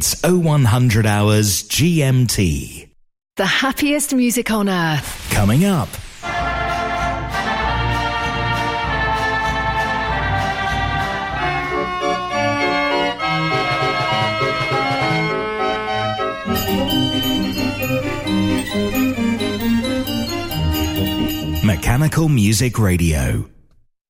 [0.00, 2.88] It's 0100 hours GMT.
[3.36, 5.28] The happiest music on earth.
[5.30, 5.90] Coming up.
[21.62, 23.50] Mechanical Music Radio.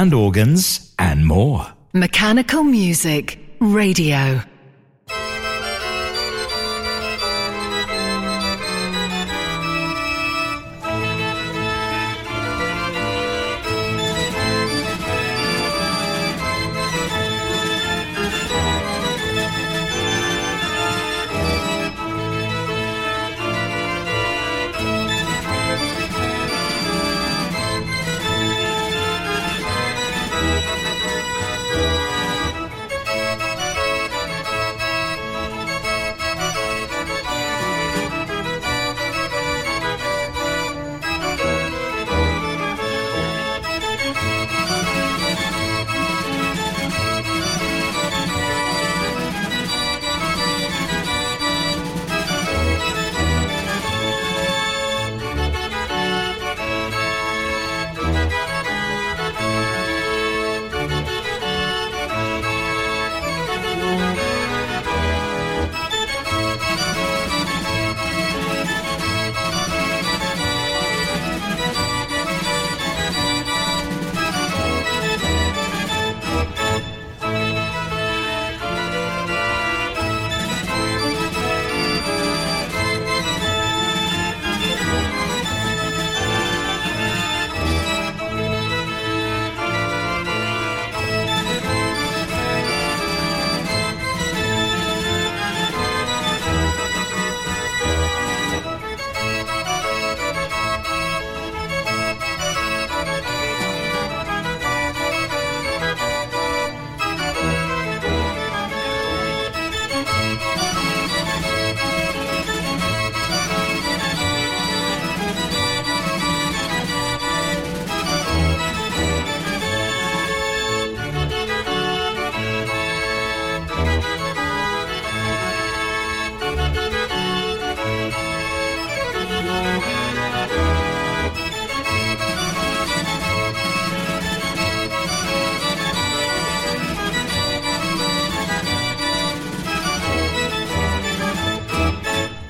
[0.00, 1.66] band organs, and more.
[1.92, 4.42] Mechanical Music Radio.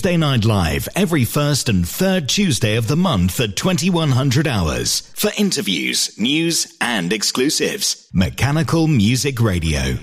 [0.00, 5.30] Tuesday Night Live every first and third Tuesday of the month at 2100 hours for
[5.36, 8.08] interviews, news, and exclusives.
[8.10, 9.98] Mechanical Music Radio.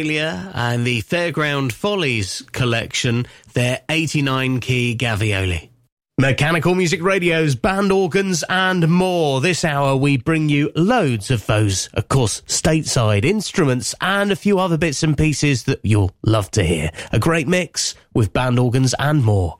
[0.00, 5.68] Australia and the Fairground Follies collection, their 89 key Gavioli.
[6.18, 9.42] Mechanical Music Radio's band organs and more.
[9.42, 14.58] This hour we bring you loads of those, of course, stateside instruments and a few
[14.58, 16.90] other bits and pieces that you'll love to hear.
[17.12, 19.59] A great mix with band organs and more.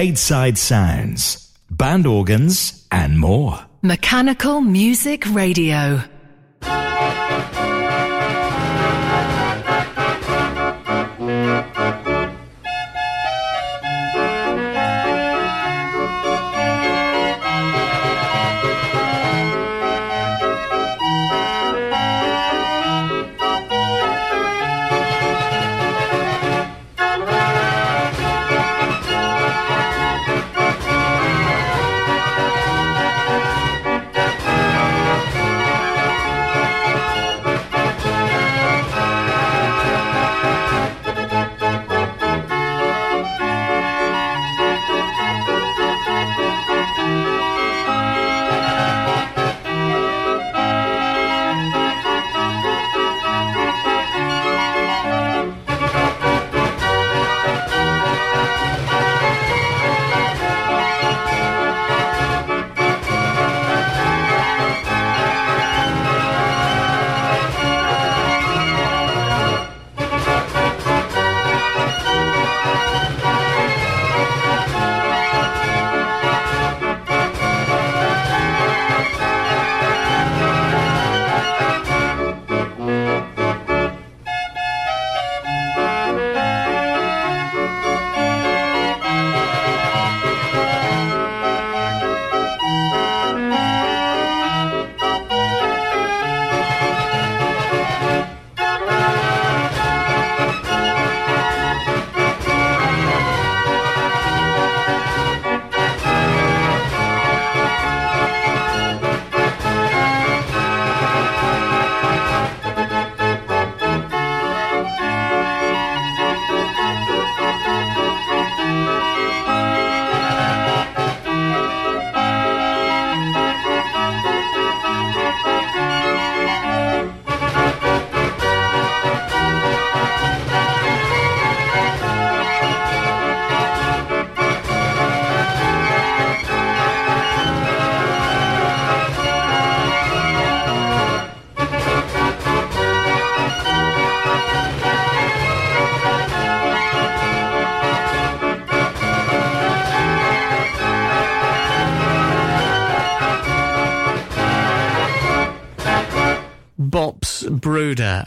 [0.00, 3.66] Stateside sounds, band organs, and more.
[3.82, 6.02] Mechanical Music Radio.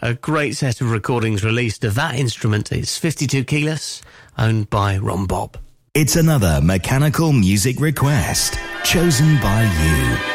[0.03, 2.73] A great set of recordings released of that instrument.
[2.73, 4.01] It's 52 keyless,
[4.37, 5.57] owned by Ron Bob.
[5.93, 10.32] It's another mechanical music request chosen by you.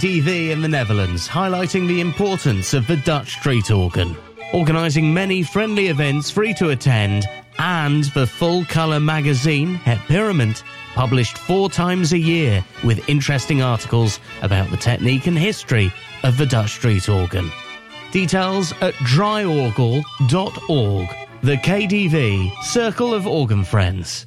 [0.00, 4.16] KDV in the Netherlands, highlighting the importance of the Dutch street organ,
[4.54, 7.26] organising many friendly events free to attend,
[7.58, 10.62] and the full colour magazine, Het Pierement,
[10.94, 16.46] published four times a year with interesting articles about the technique and history of the
[16.46, 17.50] Dutch street organ.
[18.10, 21.08] Details at draaiorgel.org.
[21.42, 24.26] The KDV, Circle of Organ Friends.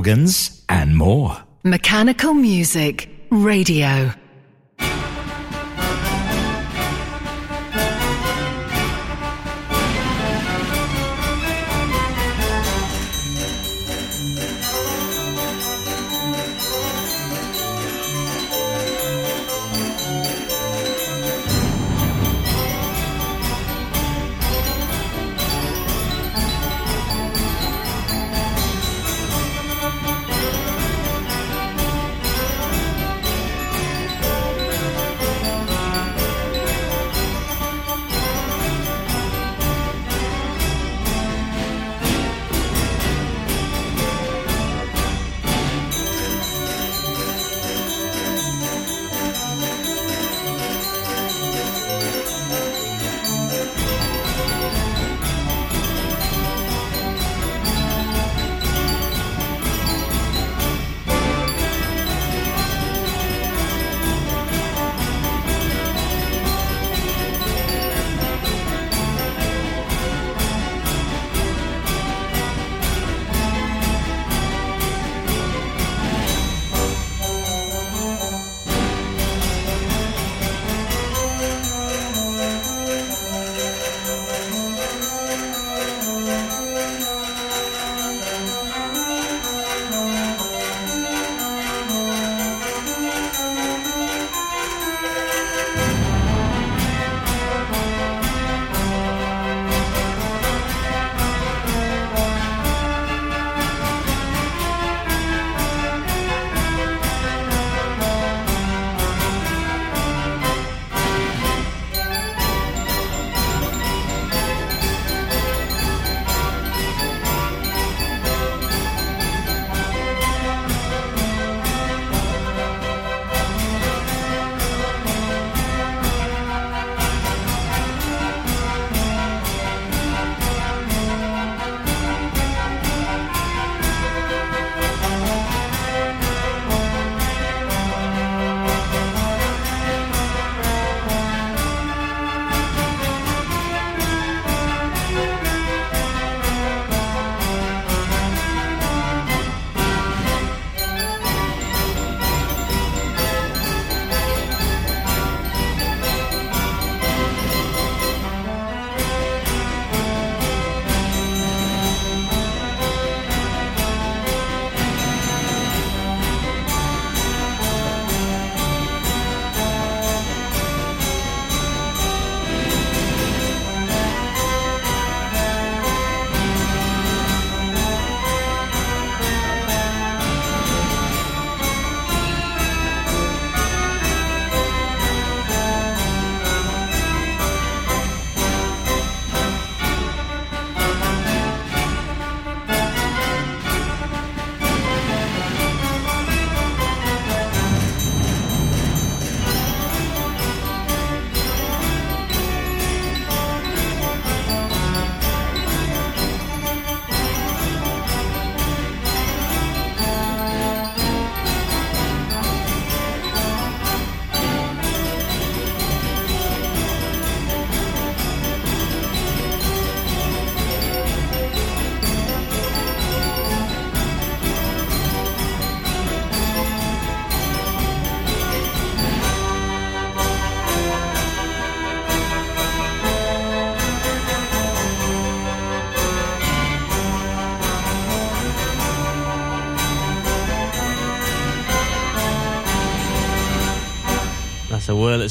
[0.00, 1.36] Organs and more.
[1.62, 4.14] Mechanical Music Radio.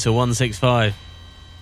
[0.00, 0.96] So 165.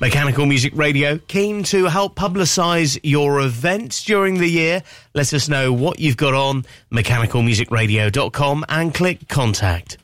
[0.01, 4.85] Mechanical Music Radio, keen to help publicise your events during the year.
[5.13, 9.99] Let us know what you've got on mechanicalmusicradio.com and click contact.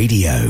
[0.00, 0.49] Radio.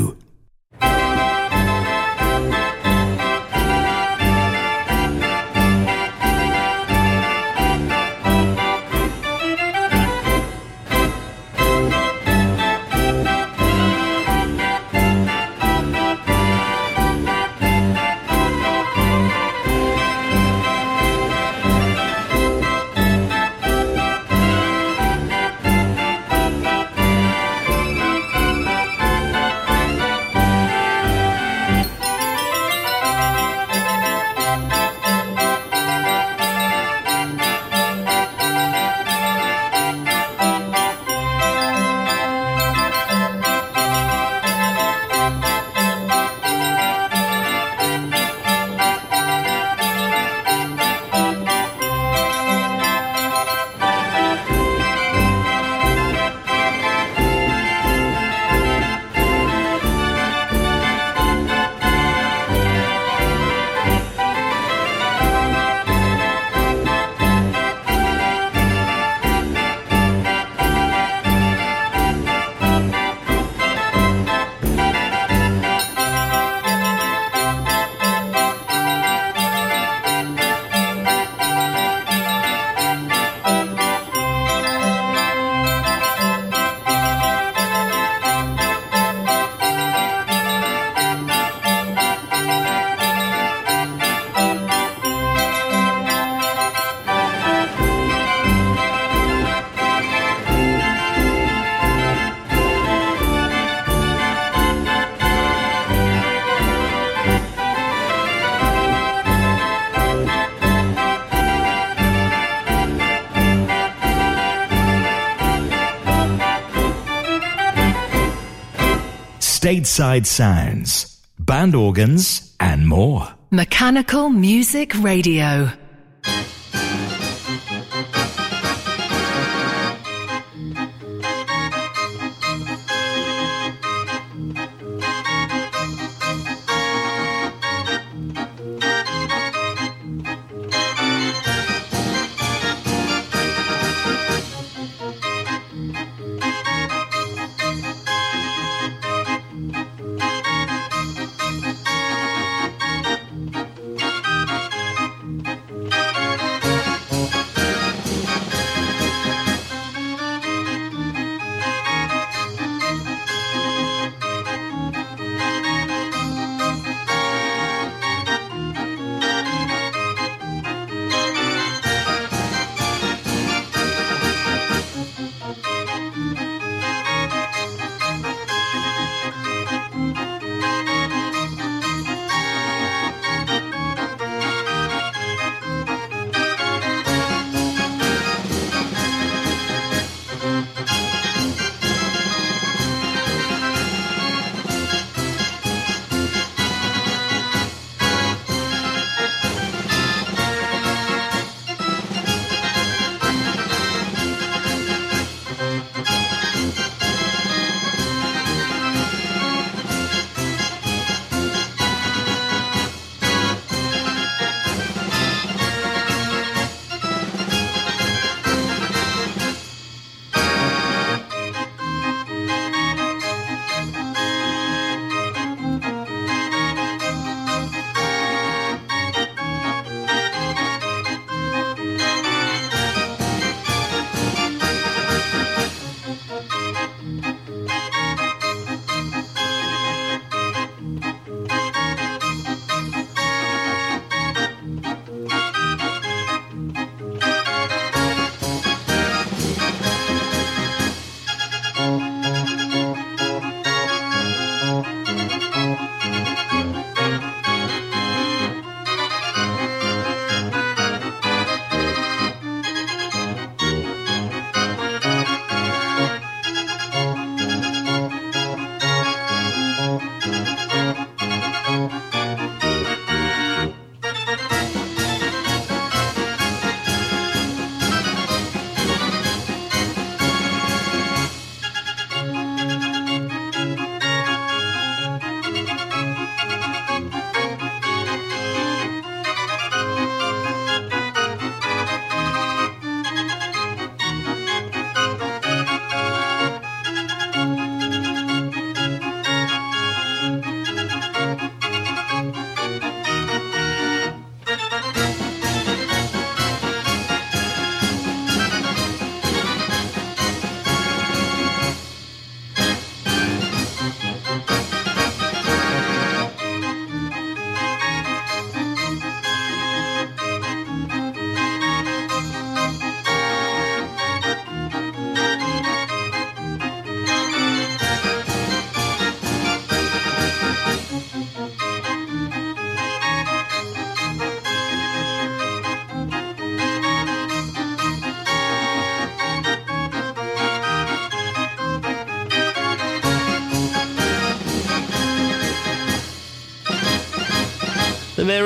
[119.70, 123.28] Stateside sounds, band organs, and more.
[123.52, 125.70] Mechanical Music Radio.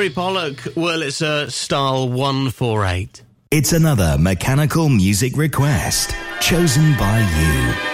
[0.04, 3.22] Mary Pollock Wurlitzer Style 148.
[3.50, 7.93] It's another mechanical music request chosen by you.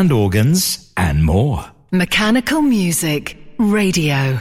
[0.00, 1.62] Band organs, and more.
[1.90, 4.40] Mechanical Music Radio.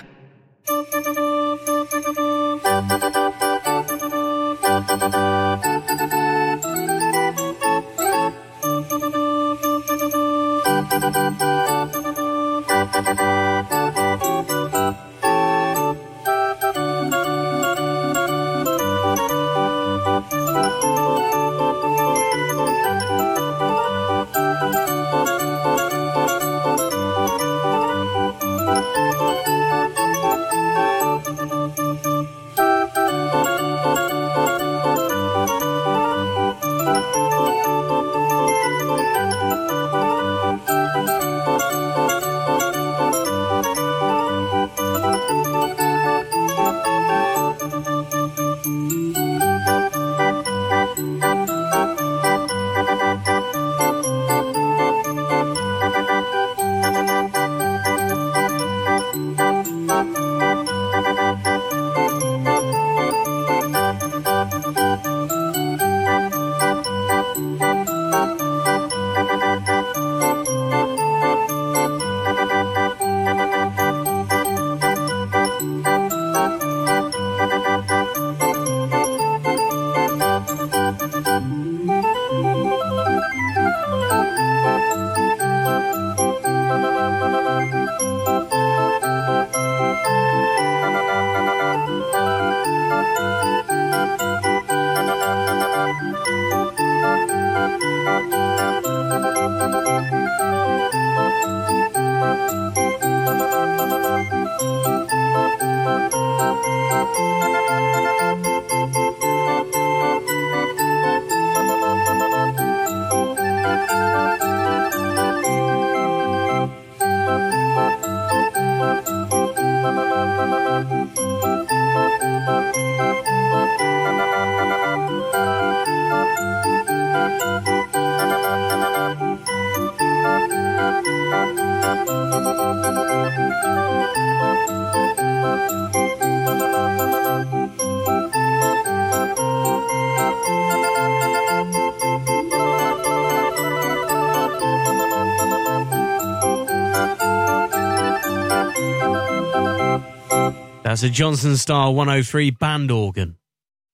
[151.00, 153.38] That's a Johnson Star 103 band organ.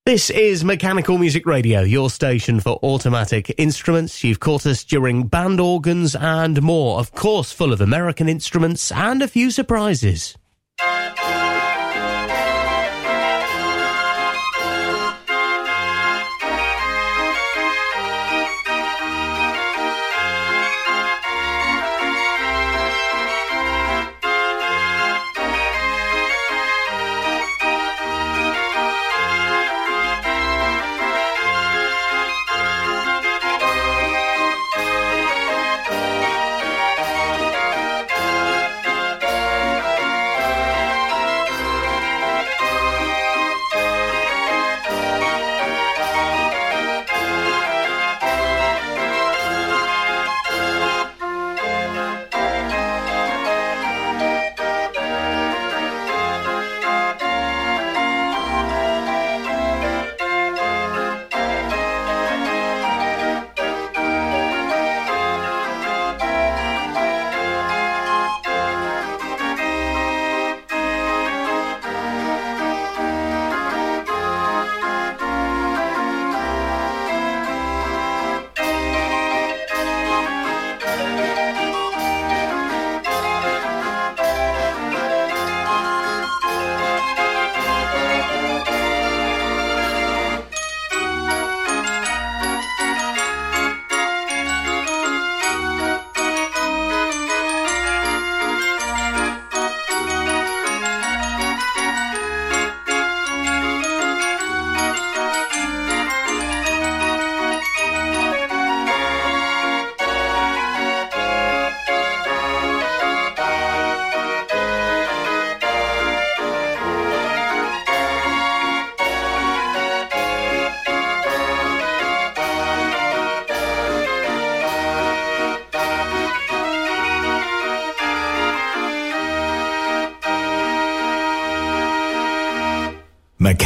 [0.04, 4.24] This is Mechanical Music Radio, your station for automatic instruments.
[4.24, 9.22] You've caught us during band organs and more, of course, full of American instruments and
[9.22, 10.36] a few surprises.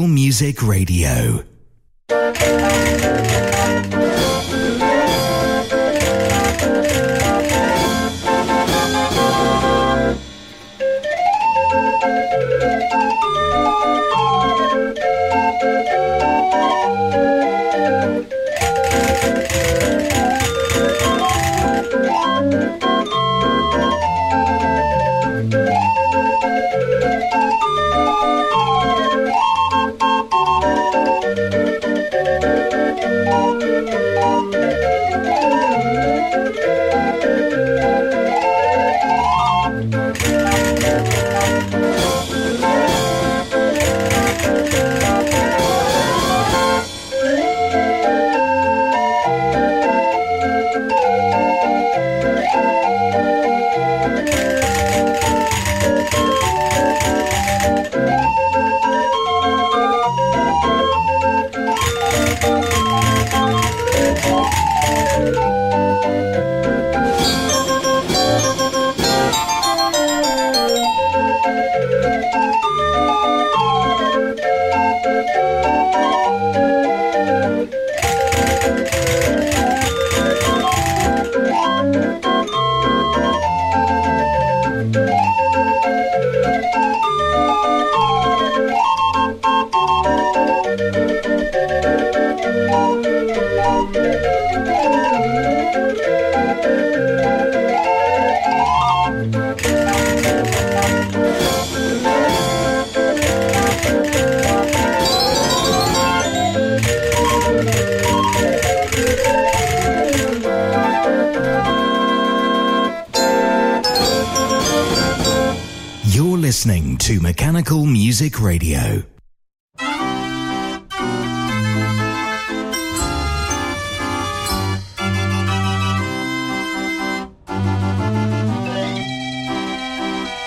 [0.00, 1.51] Music Radio.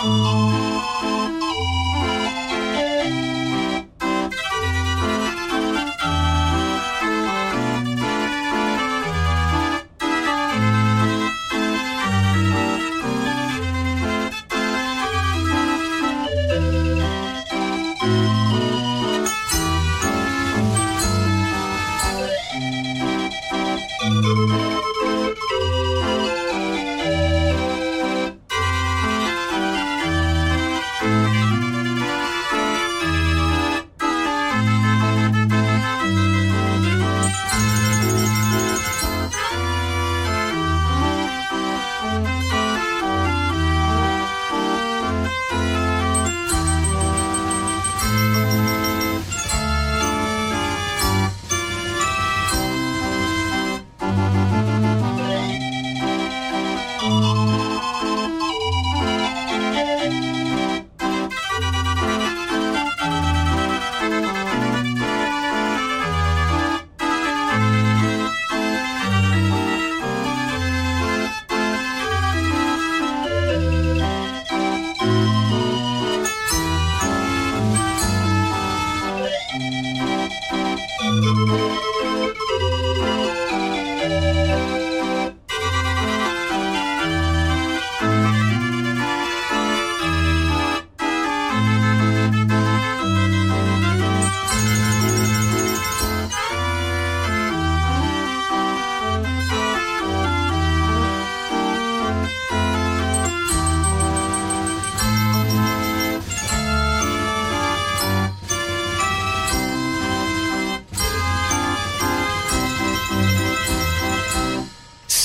[0.06, 0.45] Thank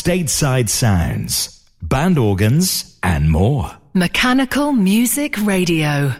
[0.00, 3.70] stateside sounds, band organs, and more.
[3.92, 6.14] Mechanical Music Radio.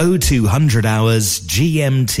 [0.00, 2.08] 0200 hours GMT.